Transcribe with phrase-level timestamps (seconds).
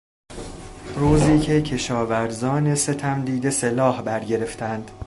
[0.95, 4.91] روزی که کشاورزان ستم دیده سلاح برگرفتند